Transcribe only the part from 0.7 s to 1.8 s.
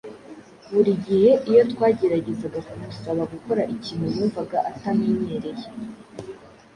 Buri gihe iyo